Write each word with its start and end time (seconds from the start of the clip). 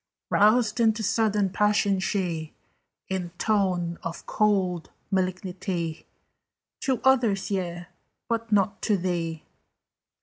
Roused 0.31 0.79
into 0.79 1.03
sudden 1.03 1.51
passion, 1.51 1.99
she 1.99 2.55
In 3.07 3.29
tone 3.37 3.99
of 4.01 4.25
cold 4.25 4.89
malignity: 5.11 6.07
"To 6.79 6.99
others, 7.03 7.51
yea: 7.51 7.85
but 8.27 8.51
not 8.51 8.81
to 8.81 8.97
thee." 8.97 9.43